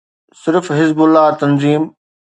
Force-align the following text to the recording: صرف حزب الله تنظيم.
صرف 0.41 0.65
حزب 0.77 0.99
الله 1.05 1.27
تنظيم. 1.41 1.83